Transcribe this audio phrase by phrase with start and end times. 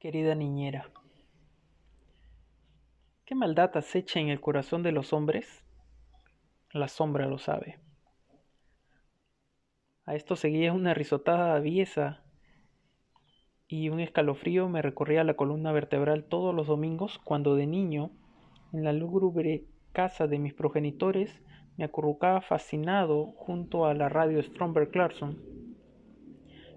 [0.00, 0.88] Querida niñera,
[3.26, 5.62] ¿qué maldad acecha en el corazón de los hombres?
[6.72, 7.78] La sombra lo sabe.
[10.06, 12.24] A esto seguía una risotada aviesa
[13.68, 18.10] y un escalofrío me recorría la columna vertebral todos los domingos cuando de niño,
[18.72, 21.42] en la lúgubre casa de mis progenitores,
[21.76, 25.36] me acurrucaba fascinado junto a la radio Stromberg Clarkson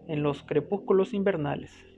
[0.10, 1.93] en los crepúsculos invernales.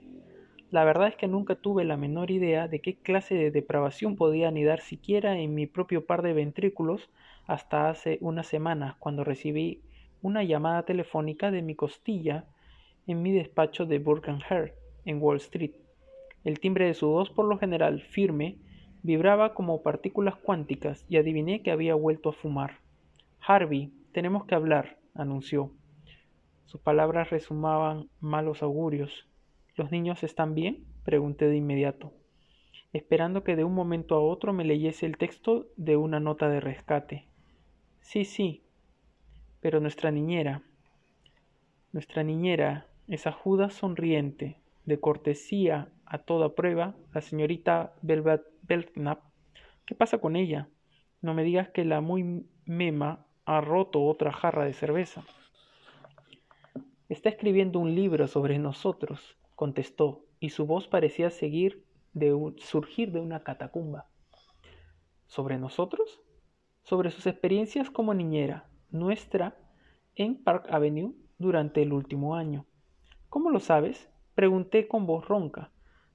[0.70, 4.48] La verdad es que nunca tuve la menor idea de qué clase de depravación podía
[4.48, 7.08] anidar siquiera en mi propio par de ventrículos
[7.46, 9.80] hasta hace unas semanas cuando recibí
[10.22, 12.46] una llamada telefónica de mi costilla
[13.06, 15.72] en mi despacho de Burke Hare en Wall Street.
[16.42, 18.56] El timbre de su voz, por lo general firme,
[19.02, 22.80] vibraba como partículas cuánticas y adiviné que había vuelto a fumar.
[23.38, 25.70] Harvey, tenemos que hablar, anunció.
[26.64, 29.28] Sus palabras resumaban malos augurios.
[29.76, 30.86] ¿Los niños están bien?
[31.04, 32.14] pregunté de inmediato,
[32.94, 36.60] esperando que de un momento a otro me leyese el texto de una nota de
[36.60, 37.26] rescate.
[38.00, 38.62] Sí, sí.
[39.60, 40.62] Pero nuestra niñera,
[41.92, 49.20] nuestra niñera, esa juda sonriente, de cortesía a toda prueba, la señorita Belknap,
[49.84, 50.68] ¿qué pasa con ella?
[51.20, 55.22] No me digas que la muy mema ha roto otra jarra de cerveza.
[57.10, 63.18] Está escribiendo un libro sobre nosotros, contestó, y su voz parecía seguir de surgir de
[63.18, 64.06] una catacumba.
[65.26, 66.22] ¿Sobre nosotros?
[66.84, 69.56] Sobre sus experiencias como niñera nuestra
[70.14, 72.64] en Park Avenue durante el último año.
[73.28, 74.08] ¿Cómo lo sabes?
[74.34, 75.72] Pregunté con voz ronca,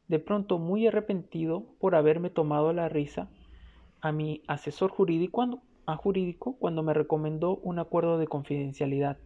[0.08, 3.30] de pronto muy arrepentido por haberme tomado la risa
[4.00, 5.62] a mi asesor jurídico,
[5.98, 9.18] jurídico cuando me recomendó un acuerdo de confidencialidad.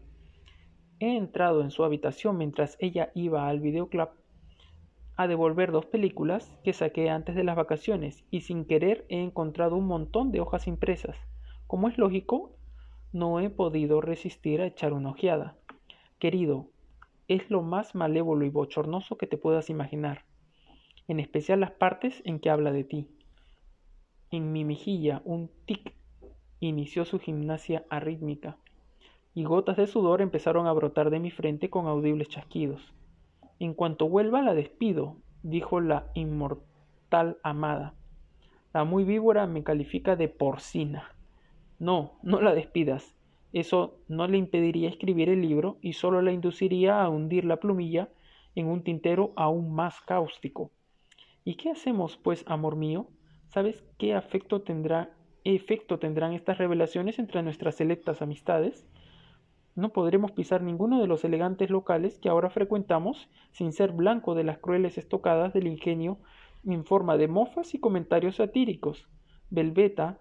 [0.99, 4.09] He entrado en su habitación mientras ella iba al videoclub
[5.17, 9.75] a devolver dos películas que saqué antes de las vacaciones y sin querer he encontrado
[9.75, 11.17] un montón de hojas impresas.
[11.67, 12.55] Como es lógico,
[13.11, 15.57] no he podido resistir a echar una ojeada.
[16.17, 16.69] Querido,
[17.27, 20.23] es lo más malévolo y bochornoso que te puedas imaginar,
[21.07, 23.07] en especial las partes en que habla de ti.
[24.31, 25.93] En mi mejilla un tic
[26.61, 28.57] inició su gimnasia arrítmica
[29.35, 32.93] y gotas de sudor empezaron a brotar de mi frente con audibles chasquidos.
[33.59, 37.93] En cuanto vuelva la despido, dijo la inmortal amada.
[38.73, 41.11] La muy víbora me califica de porcina.
[41.79, 43.13] No, no la despidas.
[43.51, 48.09] Eso no le impediría escribir el libro y solo la induciría a hundir la plumilla
[48.55, 50.71] en un tintero aún más cáustico.
[51.43, 53.07] ¿Y qué hacemos, pues, amor mío?
[53.47, 55.11] ¿Sabes qué afecto tendrá,
[55.43, 58.87] efecto tendrán estas revelaciones entre nuestras selectas amistades?
[59.75, 64.45] No podremos pisar ninguno de los elegantes locales que ahora frecuentamos sin ser blanco de
[64.45, 66.17] las crueles estocadas del ingenio
[66.65, 69.09] en forma de mofas y comentarios satíricos.
[69.49, 70.19] Belveta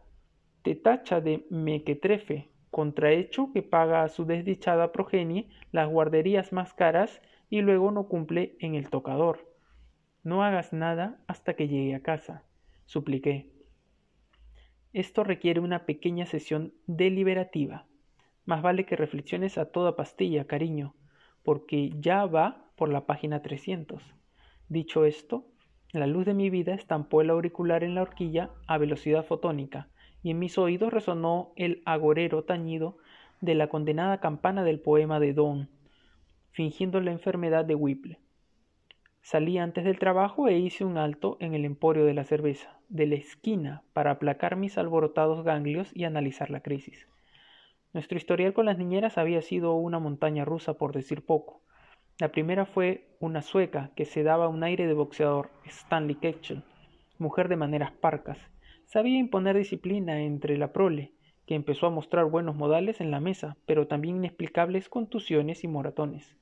[0.62, 7.22] te tacha de mequetrefe, contrahecho que paga a su desdichada progenie las guarderías más caras
[7.48, 9.48] y luego no cumple en el tocador.
[10.24, 12.42] No hagas nada hasta que llegue a casa,
[12.86, 13.50] supliqué.
[14.92, 17.86] Esto requiere una pequeña sesión deliberativa.
[18.44, 20.94] Más vale que reflexiones a toda pastilla, cariño,
[21.42, 24.02] porque ya va por la página 300.
[24.68, 25.46] Dicho esto,
[25.92, 29.88] la luz de mi vida estampó el auricular en la horquilla a velocidad fotónica,
[30.22, 32.98] y en mis oídos resonó el agorero tañido
[33.40, 35.70] de la condenada campana del poema de Don,
[36.50, 38.18] fingiendo la enfermedad de Whipple.
[39.20, 43.06] Salí antes del trabajo e hice un alto en el emporio de la cerveza, de
[43.06, 47.08] la esquina, para aplacar mis alborotados ganglios y analizar la crisis.
[47.94, 51.62] Nuestro historial con las niñeras había sido una montaña rusa, por decir poco.
[52.18, 56.64] La primera fue una sueca que se daba un aire de boxeador, Stanley Ketchel,
[57.18, 58.36] mujer de maneras parcas.
[58.84, 61.12] Sabía imponer disciplina entre la prole,
[61.46, 66.36] que empezó a mostrar buenos modales en la mesa, pero también inexplicables contusiones y moratones.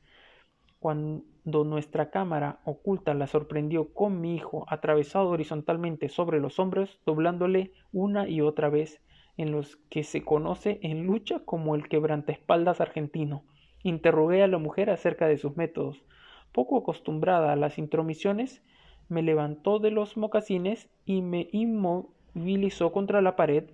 [0.78, 7.72] Cuando nuestra cámara oculta la sorprendió con mi hijo atravesado horizontalmente sobre los hombros, doblándole
[7.92, 9.02] una y otra vez
[9.36, 13.44] en los que se conoce en lucha como el quebrantaespaldas argentino.
[13.82, 16.04] Interrogué a la mujer acerca de sus métodos.
[16.52, 18.62] Poco acostumbrada a las intromisiones,
[19.08, 23.70] me levantó de los mocasines y me inmovilizó contra la pared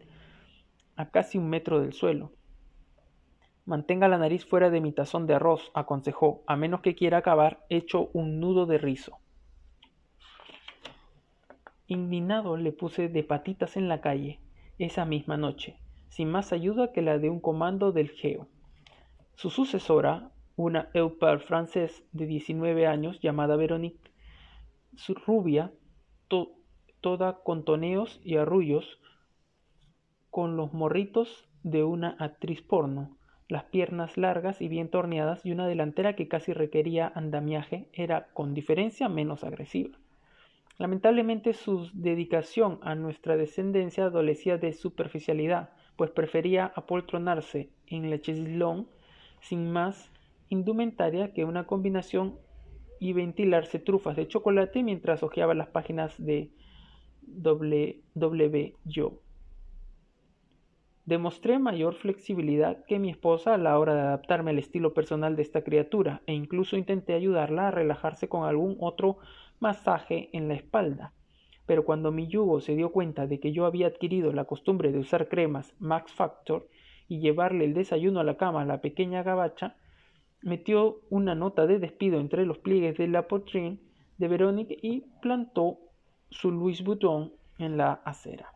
[0.96, 2.32] a casi un metro del suelo.
[3.66, 7.66] Mantenga la nariz fuera de mi tazón de arroz, aconsejó, a menos que quiera acabar
[7.68, 9.18] hecho un nudo de rizo.
[11.86, 14.40] Indignado le puse de patitas en la calle
[14.78, 15.76] esa misma noche,
[16.08, 18.46] sin más ayuda que la de un comando del GEO.
[19.34, 24.10] Su sucesora, una eupar francés de 19 años llamada Veronique,
[25.26, 25.72] rubia,
[27.00, 28.98] toda contoneos y arrullos,
[30.30, 33.16] con los morritos de una actriz porno,
[33.48, 38.54] las piernas largas y bien torneadas y una delantera que casi requería andamiaje, era con
[38.54, 39.98] diferencia menos agresiva.
[40.78, 48.88] Lamentablemente su dedicación a nuestra descendencia adolecía de superficialidad, pues prefería apoltronarse en la cheslón
[49.40, 50.12] sin más
[50.48, 52.38] indumentaria que una combinación
[53.00, 56.50] y ventilarse trufas de chocolate mientras hojeaba las páginas de
[57.22, 58.74] W.
[58.84, 59.20] Yo.
[61.06, 65.42] Demostré mayor flexibilidad que mi esposa a la hora de adaptarme al estilo personal de
[65.42, 69.18] esta criatura e incluso intenté ayudarla a relajarse con algún otro
[69.60, 71.12] masaje en la espalda.
[71.66, 74.98] Pero cuando mi yugo se dio cuenta de que yo había adquirido la costumbre de
[74.98, 76.68] usar cremas Max Factor
[77.08, 79.76] y llevarle el desayuno a la cama a la pequeña gabacha,
[80.42, 83.78] metió una nota de despido entre los pliegues de la potrine
[84.18, 85.78] de Verónica y plantó
[86.30, 88.52] su Louis Vuitton en la acera.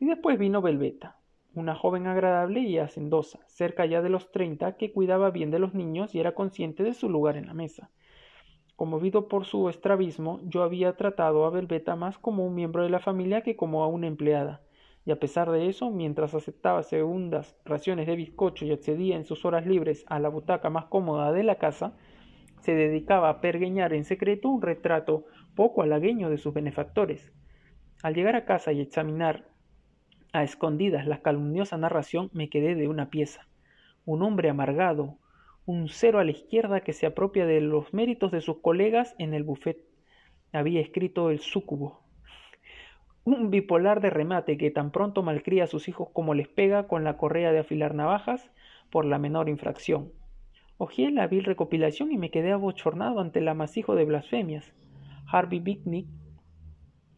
[0.00, 1.16] Y después vino Belveta,
[1.54, 5.74] una joven agradable y hacendosa, cerca ya de los treinta, que cuidaba bien de los
[5.74, 7.90] niños y era consciente de su lugar en la mesa.
[8.82, 12.98] Conmovido por su estrabismo, yo había tratado a Belveta más como un miembro de la
[12.98, 14.60] familia que como a una empleada,
[15.04, 19.44] y a pesar de eso, mientras aceptaba segundas raciones de bizcocho y accedía en sus
[19.44, 21.94] horas libres a la butaca más cómoda de la casa,
[22.58, 27.32] se dedicaba a pergueñar en secreto un retrato poco halagueño de sus benefactores.
[28.02, 29.44] Al llegar a casa y examinar
[30.32, 33.46] a escondidas la calumniosa narración me quedé de una pieza.
[34.04, 35.18] Un hombre amargado,
[35.64, 39.32] un cero a la izquierda que se apropia de los méritos de sus colegas en
[39.32, 39.78] el buffet.
[40.52, 42.02] Había escrito el súcubo.
[43.24, 47.04] Un bipolar de remate que tan pronto malcría a sus hijos como les pega con
[47.04, 48.50] la correa de afilar navajas
[48.90, 50.10] por la menor infracción.
[50.78, 54.74] Ojeé la vil recopilación y me quedé abochornado ante el amasijo de blasfemias.
[55.30, 56.08] Harvey Bickney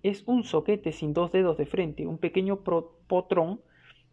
[0.03, 3.63] es un soquete sin dos dedos de frente, un pequeño potrón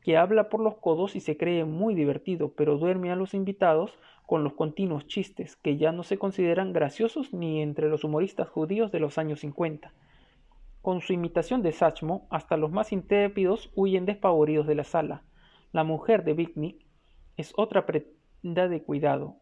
[0.02, 4.00] que habla por los codos y se cree muy divertido, pero duerme a los invitados
[4.32, 8.90] con los continuos chistes, que ya no se consideran graciosos ni entre los humoristas judíos
[8.90, 9.92] de los años cincuenta.
[10.82, 15.26] Con su imitación de Sachmo, hasta los más intrépidos huyen despavoridos de la sala.
[15.74, 16.80] La mujer de Bickney
[17.36, 19.36] es otra prenda de cuidado,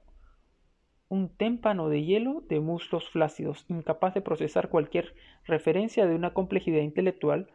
[1.08, 5.14] un témpano de hielo de muslos flácidos, incapaz de procesar cualquier
[5.46, 7.48] referencia de una complejidad intelectual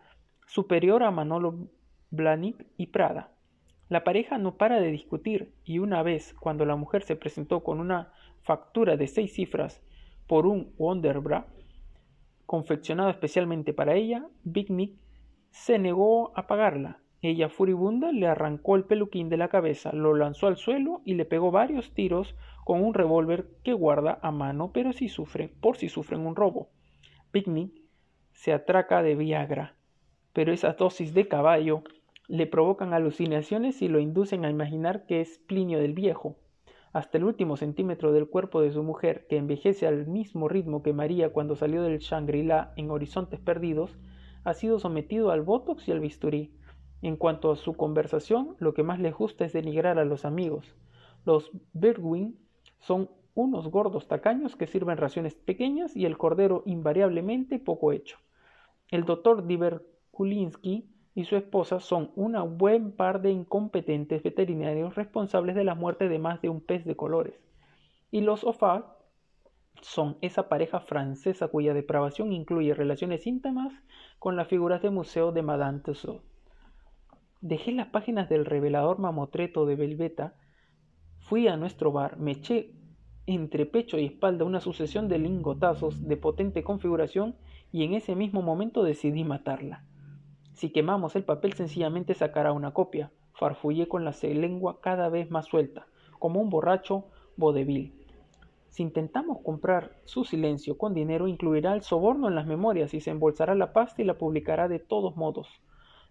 [0.46, 1.68] superior a Manolo
[2.12, 3.33] Blahnik y Prada.
[3.88, 7.80] La pareja no para de discutir y una vez cuando la mujer se presentó con
[7.80, 9.82] una factura de seis cifras
[10.26, 11.46] por un Wonderbra
[12.46, 14.68] confeccionado especialmente para ella, Big
[15.50, 20.46] se negó a pagarla ella furibunda le arrancó el peluquín de la cabeza, lo lanzó
[20.46, 24.92] al suelo y le pegó varios tiros con un revólver que guarda a mano pero
[24.92, 26.68] si sufre, por si sufren un robo.
[27.30, 27.72] Picnic
[28.32, 29.74] se atraca de Viagra,
[30.34, 31.82] pero esas dosis de caballo
[32.28, 36.36] le provocan alucinaciones y lo inducen a imaginar que es Plinio del Viejo.
[36.92, 40.92] Hasta el último centímetro del cuerpo de su mujer, que envejece al mismo ritmo que
[40.92, 43.98] María cuando salió del Shangri-La en Horizontes Perdidos,
[44.44, 46.54] ha sido sometido al botox y al bisturí.
[47.02, 50.74] En cuanto a su conversación, lo que más les gusta es denigrar a los amigos.
[51.26, 52.38] Los Berwin
[52.78, 58.18] son unos gordos tacaños que sirven raciones pequeñas y el cordero invariablemente poco hecho.
[58.88, 65.64] El doctor Diverkulinsky y su esposa son un buen par de incompetentes veterinarios responsables de
[65.64, 67.34] la muerte de más de un pez de colores.
[68.10, 68.96] Y los Offa
[69.80, 73.72] son esa pareja francesa cuya depravación incluye relaciones íntimas
[74.18, 76.22] con las figuras de museo de Madame Tussauds.
[77.40, 80.34] Dejé las páginas del revelador mamotreto de Belveta,
[81.18, 82.72] fui a nuestro bar, me eché
[83.26, 87.36] entre pecho y espalda una sucesión de lingotazos de potente configuración
[87.72, 89.84] y en ese mismo momento decidí matarla.
[90.54, 93.12] Si quemamos el papel sencillamente sacará una copia.
[93.34, 95.86] Farfullé con la lengua cada vez más suelta,
[96.18, 97.06] como un borracho
[97.36, 97.92] vodevil.
[98.70, 103.10] Si intentamos comprar su silencio con dinero, incluirá el soborno en las memorias y se
[103.10, 105.48] embolsará la pasta y la publicará de todos modos.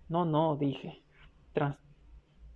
[0.08, 1.04] No, no, dije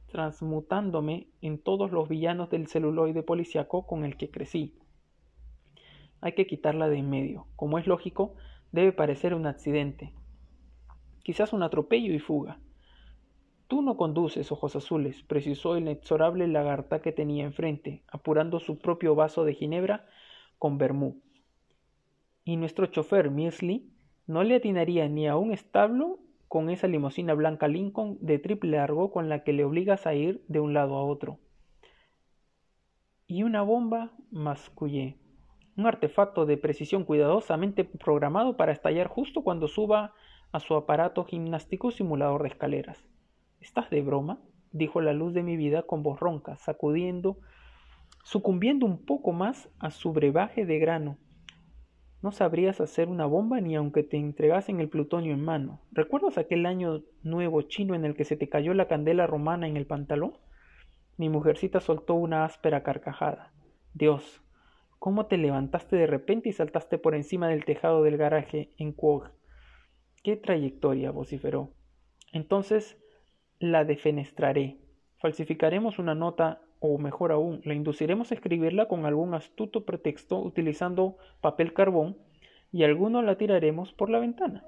[0.07, 4.73] transmutándome en todos los villanos del celuloide policiaco con el que crecí.
[6.21, 7.45] Hay que quitarla de en medio.
[7.55, 8.33] Como es lógico,
[8.71, 10.13] debe parecer un accidente.
[11.27, 12.57] Quizás un atropello y fuga.
[13.67, 19.13] Tú no conduces, ojos azules, precisó el inexorable lagarta que tenía enfrente, apurando su propio
[19.13, 20.05] vaso de ginebra
[20.57, 21.21] con vermú.
[22.45, 23.91] Y nuestro chofer, Mirsley,
[24.25, 29.11] no le atinaría ni a un establo con esa limusina blanca Lincoln de triple largo
[29.11, 31.39] con la que le obligas a ir de un lado a otro.
[33.27, 35.17] Y una bomba, mascullé.
[35.75, 40.13] un artefacto de precisión cuidadosamente programado para estallar justo cuando suba
[40.51, 43.07] a su aparato gimnástico simulador de escaleras.
[43.59, 44.39] ¿Estás de broma?
[44.71, 47.37] dijo la luz de mi vida con voz ronca, sacudiendo,
[48.23, 51.17] sucumbiendo un poco más a su brebaje de grano.
[52.21, 55.81] No sabrías hacer una bomba ni aunque te entregasen el plutonio en mano.
[55.91, 59.77] ¿Recuerdas aquel año nuevo chino en el que se te cayó la candela romana en
[59.77, 60.33] el pantalón?
[61.17, 63.53] Mi mujercita soltó una áspera carcajada.
[63.93, 64.41] Dios,
[64.99, 69.31] ¿cómo te levantaste de repente y saltaste por encima del tejado del garaje en Quog?
[70.27, 71.09] ¿Qué trayectoria?
[71.11, 71.71] vociferó.
[72.33, 72.97] Entonces
[73.59, 74.75] la defenestraré.
[75.19, 81.15] Falsificaremos una nota o mejor aún, la induciremos a escribirla con algún astuto pretexto utilizando
[81.39, 82.17] papel carbón
[82.73, 84.65] y alguno la tiraremos por la ventana.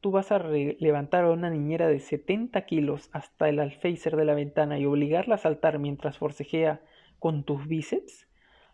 [0.00, 4.34] Tú vas a levantar a una niñera de 70 kilos hasta el alféizar de la
[4.34, 6.82] ventana y obligarla a saltar mientras forcejea
[7.18, 8.28] con tus bíceps.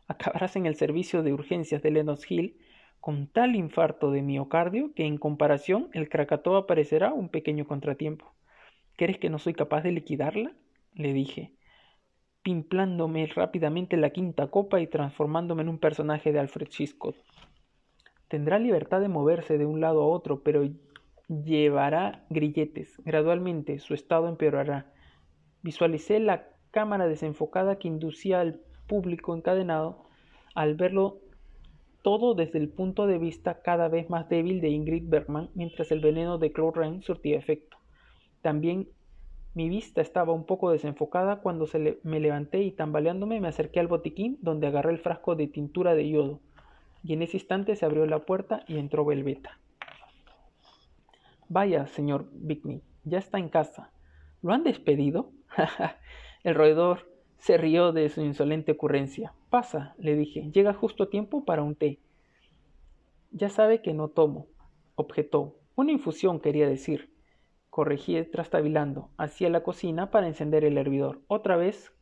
[0.07, 2.59] Acabarás en el servicio de urgencias de Lenox Hill
[3.01, 8.33] con tal infarto de miocardio que en comparación el Krakatoa parecerá un pequeño contratiempo.
[8.97, 10.53] ¿Crees que no soy capaz de liquidarla?
[10.95, 11.53] le dije,
[12.43, 17.17] pimplándome rápidamente la quinta copa y transformándome en un personaje de Alfred Hitchcock.
[18.27, 20.69] Tendrá libertad de moverse de un lado a otro, pero
[21.29, 23.01] llevará grilletes.
[23.05, 24.93] Gradualmente su estado empeorará.
[25.63, 30.09] Visualicé la cámara desenfocada que inducía al público encadenado
[30.55, 31.21] al verlo
[32.09, 36.01] todo desde el punto de vista cada vez más débil de Ingrid Bergman mientras el
[36.01, 37.77] veneno de Claude surtía efecto.
[38.41, 38.89] También
[39.53, 43.89] mi vista estaba un poco desenfocada cuando se me levanté y tambaleándome me acerqué al
[43.89, 46.41] botiquín donde agarré el frasco de tintura de yodo.
[47.05, 49.59] Y en ese instante se abrió la puerta y entró Belveta.
[51.51, 53.91] Vaya, señor Bickney, ya está en casa.
[54.41, 55.31] ¿Lo han despedido?
[56.43, 57.01] el roedor
[57.39, 59.35] se rió de su insolente ocurrencia.
[59.51, 61.99] Pasa, le dije, llega justo a tiempo para un té.
[63.31, 64.47] Ya sabe que no tomo,
[64.95, 65.57] objetó.
[65.77, 67.19] Una infusión, quería decir
[67.79, 71.21] corregí trastabilando hacia la cocina para encender el hervidor.
[71.29, 71.93] ¿Otra vez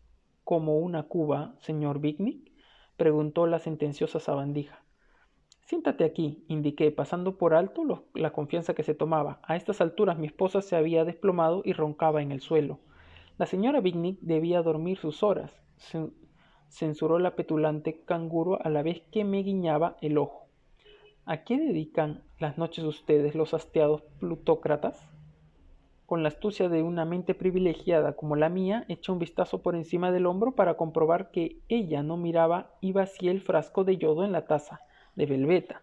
[0.42, 2.50] como una cuba, señor Bignick?
[2.96, 4.82] preguntó la sentenciosa sabandija.
[5.66, 9.40] Siéntate aquí, indiqué, pasando por alto la confianza que se tomaba.
[9.42, 12.78] A estas alturas mi esposa se había desplomado y roncaba en el suelo.
[13.38, 15.52] La señora Bignick debía dormir sus horas,
[16.68, 20.46] censuró la petulante canguro a la vez que me guiñaba el ojo.
[21.24, 25.10] ¿A qué dedican las noches ustedes, los hastiados plutócratas?
[26.06, 30.12] con la astucia de una mente privilegiada como la mía, eché un vistazo por encima
[30.12, 34.30] del hombro para comprobar que ella no miraba y vacié el frasco de yodo en
[34.30, 34.80] la taza
[35.16, 35.82] de velveta.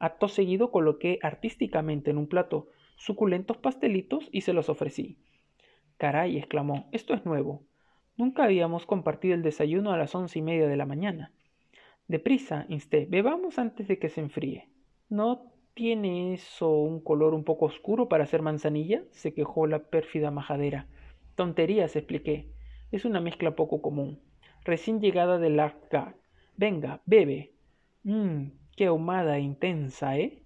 [0.00, 5.16] Acto seguido coloqué artísticamente en un plato suculentos pastelitos y se los ofrecí.
[6.02, 7.62] Caray, exclamó, esto es nuevo.
[8.16, 11.30] Nunca habíamos compartido el desayuno a las once y media de la mañana.
[12.08, 14.68] Deprisa, insté, bebamos antes de que se enfríe.
[15.08, 19.04] No ¿Tiene eso un color un poco oscuro para ser manzanilla?
[19.12, 20.88] se quejó la pérfida majadera.
[21.36, 22.48] Tonterías, expliqué.
[22.90, 24.18] Es una mezcla poco común.
[24.64, 26.16] Recién llegada del Arca.
[26.56, 27.52] Venga, bebe.
[28.02, 30.41] Mmm, qué ahumada intensa, ¿eh?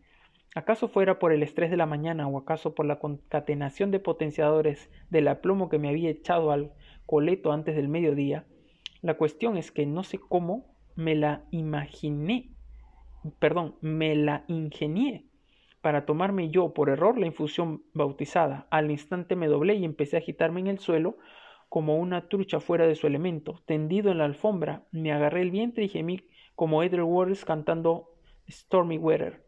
[0.54, 4.90] ¿Acaso fuera por el estrés de la mañana o acaso por la concatenación de potenciadores
[5.10, 6.72] del aplomo que me había echado al
[7.04, 8.46] coleto antes del mediodía?
[9.02, 12.56] La cuestión es que no sé cómo me la imaginé
[13.38, 15.26] perdón, me la ingenié
[15.80, 18.66] para tomarme yo por error la infusión bautizada.
[18.70, 21.16] Al instante me doblé y empecé a agitarme en el suelo
[21.68, 23.62] como una trucha fuera de su elemento.
[23.66, 28.10] Tendido en la alfombra, me agarré el vientre y gemí como Edward Waters cantando
[28.48, 29.45] Stormy Weather,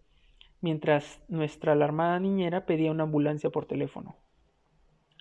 [0.60, 4.16] mientras nuestra alarmada niñera pedía una ambulancia por teléfono.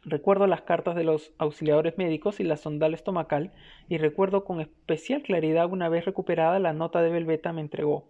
[0.04, 3.52] Recuerdo las cartas de los auxiliadores médicos y la sonda estomacal,
[3.90, 8.06] y recuerdo con especial claridad una vez recuperada la nota de Belveta me entregó.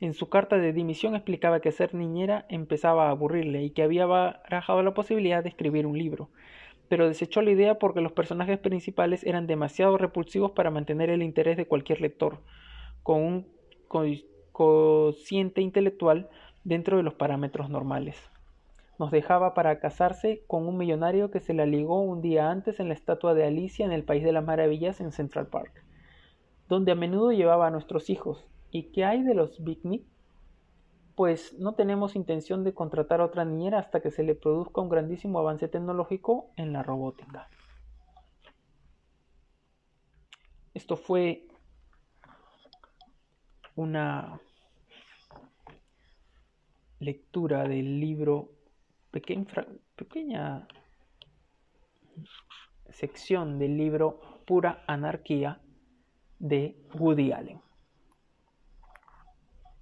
[0.00, 4.06] En su carta de dimisión explicaba que ser niñera empezaba a aburrirle y que había
[4.06, 6.30] barajado la posibilidad de escribir un libro,
[6.88, 11.56] pero desechó la idea porque los personajes principales eran demasiado repulsivos para mantener el interés
[11.56, 12.40] de cualquier lector,
[13.02, 13.46] con un
[14.52, 16.28] cociente intelectual
[16.66, 18.16] dentro de los parámetros normales.
[18.98, 22.88] Nos dejaba para casarse con un millonario que se la ligó un día antes en
[22.88, 25.84] la estatua de Alicia en el País de las Maravillas en Central Park,
[26.68, 29.80] donde a menudo llevaba a nuestros hijos, ¿Y qué hay de los Big
[31.14, 34.88] Pues no tenemos intención de contratar a otra niñera hasta que se le produzca un
[34.88, 37.48] grandísimo avance tecnológico en la robótica.
[40.74, 41.46] Esto fue
[43.76, 44.40] una
[47.00, 48.50] lectura del libro,
[49.10, 50.66] pequeña
[52.90, 55.60] sección del libro Pura Anarquía
[56.38, 57.65] de Woody Allen.